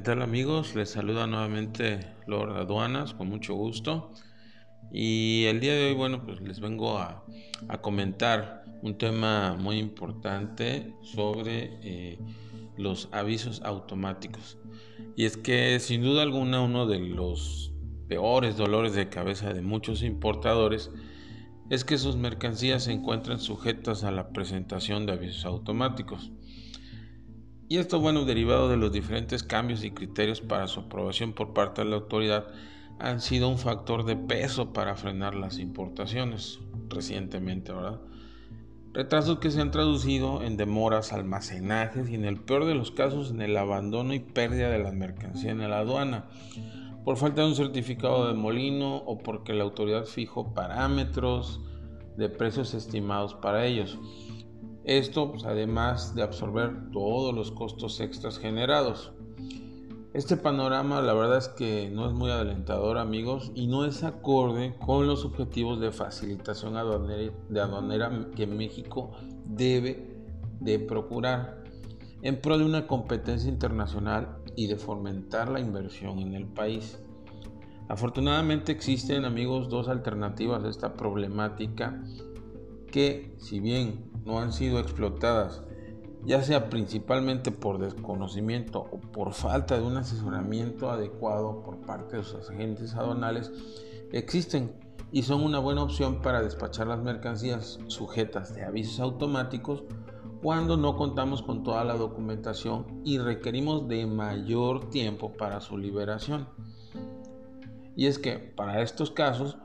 ¿Qué 0.00 0.04
tal 0.04 0.22
amigos? 0.22 0.74
Les 0.76 0.88
saluda 0.88 1.26
nuevamente 1.26 2.00
Lord 2.26 2.56
Aduanas 2.56 3.12
con 3.12 3.28
mucho 3.28 3.52
gusto. 3.52 4.14
Y 4.90 5.44
el 5.44 5.60
día 5.60 5.74
de 5.74 5.88
hoy, 5.88 5.94
bueno, 5.94 6.24
pues 6.24 6.40
les 6.40 6.58
vengo 6.58 6.96
a, 6.96 7.22
comentar 7.82 8.64
un 8.80 8.96
tema 8.96 9.56
muy 9.60 9.76
importante 9.76 10.94
sobre 11.02 11.78
eh, 11.82 12.18
los 12.78 13.10
avisos 13.12 13.60
automáticos. 13.62 14.56
Y 15.16 15.26
es 15.26 15.36
que 15.36 15.78
sin 15.80 16.00
duda 16.00 16.22
alguna 16.22 16.62
uno 16.62 16.86
de 16.86 17.00
los 17.00 17.74
peores 18.08 18.56
dolores 18.56 18.94
de 18.94 19.10
cabeza 19.10 19.52
de 19.52 19.60
muchos 19.60 20.02
importadores 20.02 20.90
es 21.68 21.84
que 21.84 21.98
sus 21.98 22.16
mercancías 22.16 22.84
se 22.84 22.92
encuentran 22.92 23.38
sujetas 23.38 24.02
a 24.04 24.10
la 24.10 24.30
presentación 24.30 25.04
de 25.04 25.12
avisos 25.12 25.44
automáticos. 25.44 26.32
Y 27.70 27.78
esto, 27.78 28.00
bueno, 28.00 28.24
derivado 28.24 28.68
de 28.68 28.76
los 28.76 28.90
diferentes 28.90 29.44
cambios 29.44 29.84
y 29.84 29.92
criterios 29.92 30.40
para 30.40 30.66
su 30.66 30.80
aprobación 30.80 31.32
por 31.32 31.52
parte 31.52 31.84
de 31.84 31.88
la 31.88 31.98
autoridad, 31.98 32.48
han 32.98 33.20
sido 33.20 33.48
un 33.48 33.58
factor 33.58 34.04
de 34.04 34.16
peso 34.16 34.72
para 34.72 34.96
frenar 34.96 35.36
las 35.36 35.60
importaciones 35.60 36.58
recientemente, 36.88 37.72
¿verdad? 37.72 38.00
Retrasos 38.92 39.38
que 39.38 39.52
se 39.52 39.60
han 39.60 39.70
traducido 39.70 40.42
en 40.42 40.56
demoras, 40.56 41.12
almacenajes 41.12 42.10
y 42.10 42.16
en 42.16 42.24
el 42.24 42.40
peor 42.40 42.64
de 42.64 42.74
los 42.74 42.90
casos 42.90 43.30
en 43.30 43.40
el 43.40 43.56
abandono 43.56 44.14
y 44.14 44.18
pérdida 44.18 44.68
de 44.68 44.80
la 44.80 44.90
mercancía 44.90 45.52
en 45.52 45.70
la 45.70 45.78
aduana, 45.78 46.24
por 47.04 47.18
falta 47.18 47.42
de 47.42 47.50
un 47.50 47.54
certificado 47.54 48.26
de 48.26 48.34
molino 48.34 48.96
o 48.96 49.18
porque 49.18 49.54
la 49.54 49.62
autoridad 49.62 50.06
fijó 50.06 50.54
parámetros 50.54 51.60
de 52.16 52.28
precios 52.30 52.74
estimados 52.74 53.34
para 53.34 53.64
ellos. 53.64 53.96
Esto 54.90 55.30
pues, 55.30 55.44
además 55.44 56.16
de 56.16 56.24
absorber 56.24 56.90
todos 56.90 57.32
los 57.32 57.52
costos 57.52 58.00
extras 58.00 58.40
generados. 58.40 59.12
Este 60.14 60.36
panorama 60.36 61.00
la 61.00 61.14
verdad 61.14 61.38
es 61.38 61.46
que 61.46 61.88
no 61.94 62.08
es 62.08 62.12
muy 62.12 62.32
adelantador 62.32 62.98
amigos 62.98 63.52
y 63.54 63.68
no 63.68 63.84
es 63.84 64.02
acorde 64.02 64.74
con 64.84 65.06
los 65.06 65.24
objetivos 65.24 65.78
de 65.78 65.92
facilitación 65.92 66.76
aduanera, 66.76 67.32
de 67.48 67.60
aduanera 67.60 68.30
que 68.34 68.48
México 68.48 69.12
debe 69.44 70.12
de 70.58 70.80
procurar 70.80 71.62
en 72.22 72.40
pro 72.40 72.58
de 72.58 72.64
una 72.64 72.88
competencia 72.88 73.48
internacional 73.48 74.38
y 74.56 74.66
de 74.66 74.74
fomentar 74.76 75.50
la 75.50 75.60
inversión 75.60 76.18
en 76.18 76.34
el 76.34 76.48
país. 76.48 77.00
Afortunadamente 77.88 78.72
existen 78.72 79.24
amigos 79.24 79.68
dos 79.68 79.88
alternativas 79.88 80.64
a 80.64 80.68
esta 80.68 80.94
problemática 80.94 82.02
que 82.90 83.34
si 83.38 83.60
bien 83.60 84.10
no 84.24 84.40
han 84.40 84.52
sido 84.52 84.78
explotadas, 84.78 85.62
ya 86.24 86.42
sea 86.42 86.68
principalmente 86.68 87.50
por 87.50 87.78
desconocimiento 87.78 88.80
o 88.80 89.00
por 89.00 89.32
falta 89.32 89.78
de 89.78 89.86
un 89.86 89.96
asesoramiento 89.96 90.90
adecuado 90.90 91.62
por 91.62 91.78
parte 91.78 92.18
de 92.18 92.24
sus 92.24 92.50
agentes 92.50 92.94
aduanales, 92.94 93.50
existen 94.12 94.72
y 95.12 95.22
son 95.22 95.42
una 95.42 95.58
buena 95.58 95.82
opción 95.82 96.20
para 96.22 96.42
despachar 96.42 96.86
las 96.86 97.00
mercancías 97.00 97.80
sujetas 97.86 98.54
de 98.54 98.64
avisos 98.64 99.00
automáticos 99.00 99.82
cuando 100.42 100.76
no 100.76 100.96
contamos 100.96 101.42
con 101.42 101.62
toda 101.62 101.84
la 101.84 101.94
documentación 101.94 103.02
y 103.04 103.18
requerimos 103.18 103.88
de 103.88 104.06
mayor 104.06 104.88
tiempo 104.90 105.32
para 105.32 105.60
su 105.60 105.76
liberación. 105.76 106.48
Y 107.96 108.06
es 108.06 108.18
que 108.18 108.38
para 108.38 108.80
estos 108.82 109.10
casos 109.10 109.58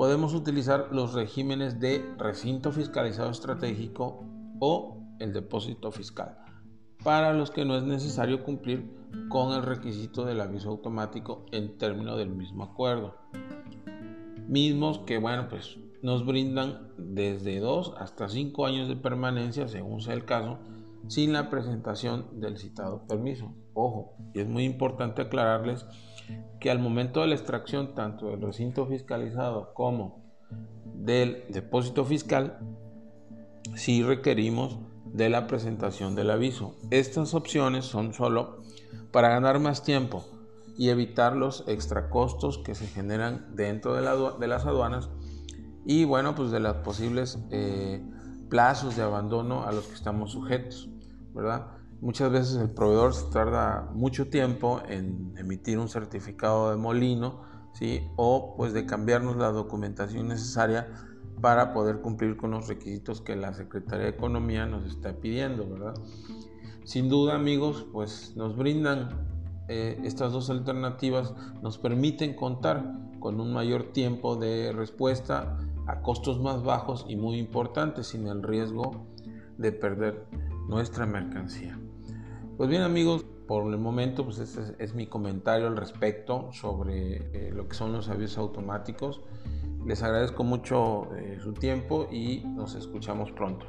podemos 0.00 0.32
utilizar 0.32 0.88
los 0.92 1.12
regímenes 1.12 1.78
de 1.78 2.02
recinto 2.16 2.72
fiscalizado 2.72 3.30
estratégico 3.30 4.24
o 4.58 4.96
el 5.18 5.34
depósito 5.34 5.92
fiscal, 5.92 6.38
para 7.04 7.34
los 7.34 7.50
que 7.50 7.66
no 7.66 7.76
es 7.76 7.82
necesario 7.82 8.42
cumplir 8.42 8.90
con 9.28 9.52
el 9.52 9.62
requisito 9.62 10.24
del 10.24 10.40
aviso 10.40 10.70
automático 10.70 11.44
en 11.52 11.76
términos 11.76 12.16
del 12.16 12.30
mismo 12.30 12.64
acuerdo. 12.64 13.14
Mismos 14.48 15.00
que, 15.00 15.18
bueno, 15.18 15.48
pues 15.50 15.76
nos 16.00 16.24
brindan 16.24 16.94
desde 16.96 17.60
2 17.60 17.96
hasta 17.98 18.30
5 18.30 18.64
años 18.64 18.88
de 18.88 18.96
permanencia, 18.96 19.68
según 19.68 20.00
sea 20.00 20.14
el 20.14 20.24
caso, 20.24 20.60
sin 21.08 21.34
la 21.34 21.50
presentación 21.50 22.40
del 22.40 22.56
citado 22.56 23.06
permiso. 23.06 23.52
Ojo, 23.74 24.14
y 24.32 24.40
es 24.40 24.48
muy 24.48 24.64
importante 24.64 25.20
aclararles 25.20 25.84
que 26.58 26.70
al 26.70 26.78
momento 26.78 27.20
de 27.20 27.28
la 27.28 27.34
extracción 27.34 27.94
tanto 27.94 28.28
del 28.28 28.42
recinto 28.42 28.86
fiscalizado 28.86 29.72
como 29.74 30.22
del 30.94 31.44
depósito 31.48 32.04
fiscal, 32.04 32.58
sí 33.74 34.02
requerimos 34.02 34.78
de 35.06 35.28
la 35.28 35.46
presentación 35.46 36.14
del 36.14 36.30
aviso. 36.30 36.76
Estas 36.90 37.34
opciones 37.34 37.84
son 37.84 38.12
solo 38.12 38.62
para 39.10 39.30
ganar 39.30 39.58
más 39.58 39.82
tiempo 39.82 40.24
y 40.76 40.88
evitar 40.88 41.36
los 41.36 41.64
extracostos 41.66 42.58
que 42.58 42.74
se 42.74 42.86
generan 42.86 43.54
dentro 43.54 43.94
de, 43.94 44.48
las 44.48 44.66
aduanas 44.66 45.10
y 45.84 46.04
bueno, 46.04 46.34
pues 46.34 46.50
de 46.50 46.60
los 46.60 46.76
posibles 46.78 47.38
eh, 47.50 48.02
plazos 48.48 48.96
de 48.96 49.02
abandono 49.02 49.64
a 49.64 49.72
los 49.72 49.86
que 49.86 49.94
estamos 49.94 50.32
sujetos, 50.32 50.88
¿verdad? 51.34 51.66
Muchas 52.00 52.32
veces 52.32 52.56
el 52.56 52.70
proveedor 52.70 53.12
se 53.12 53.30
tarda 53.30 53.90
mucho 53.92 54.28
tiempo 54.30 54.80
en 54.88 55.34
emitir 55.36 55.78
un 55.78 55.90
certificado 55.90 56.70
de 56.70 56.76
molino, 56.76 57.42
¿sí? 57.74 58.08
O 58.16 58.54
pues 58.56 58.72
de 58.72 58.86
cambiarnos 58.86 59.36
la 59.36 59.50
documentación 59.50 60.28
necesaria 60.28 60.88
para 61.42 61.74
poder 61.74 62.00
cumplir 62.00 62.38
con 62.38 62.52
los 62.52 62.68
requisitos 62.68 63.20
que 63.20 63.36
la 63.36 63.52
Secretaría 63.52 64.04
de 64.04 64.10
Economía 64.12 64.64
nos 64.64 64.86
está 64.86 65.12
pidiendo, 65.12 65.68
¿verdad? 65.68 65.94
Sin 66.84 67.10
duda, 67.10 67.34
amigos, 67.34 67.86
pues 67.92 68.34
nos 68.34 68.56
brindan 68.56 69.10
eh, 69.68 70.00
estas 70.02 70.32
dos 70.32 70.48
alternativas, 70.48 71.34
nos 71.62 71.76
permiten 71.76 72.34
contar 72.34 72.94
con 73.18 73.40
un 73.40 73.52
mayor 73.52 73.92
tiempo 73.92 74.36
de 74.36 74.72
respuesta 74.72 75.58
a 75.86 76.00
costos 76.00 76.40
más 76.40 76.62
bajos 76.62 77.04
y 77.08 77.16
muy 77.16 77.38
importantes, 77.38 78.08
sin 78.08 78.26
el 78.26 78.42
riesgo 78.42 79.06
de 79.58 79.72
perder 79.72 80.26
nuestra 80.66 81.04
mercancía. 81.04 81.78
Pues 82.60 82.68
bien 82.68 82.82
amigos, 82.82 83.24
por 83.48 83.72
el 83.72 83.78
momento 83.78 84.22
pues 84.22 84.38
este 84.38 84.60
es, 84.84 84.94
mi 84.94 85.06
comentario 85.06 85.66
al 85.66 85.78
respecto 85.78 86.50
sobre 86.52 87.16
eh, 87.32 87.50
lo 87.54 87.66
que 87.66 87.74
son 87.74 87.90
los 87.90 88.10
avisos 88.10 88.36
automáticos. 88.36 89.22
Les 89.86 90.02
agradezco 90.02 90.44
mucho 90.44 91.08
eh, 91.16 91.38
su 91.42 91.54
tiempo 91.54 92.06
y 92.12 92.42
nos 92.44 92.74
escuchamos 92.74 93.32
pronto. 93.32 93.64